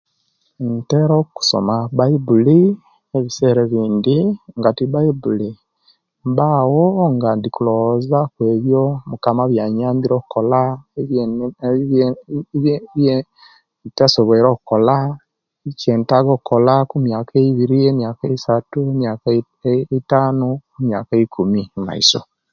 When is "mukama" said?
9.09-9.41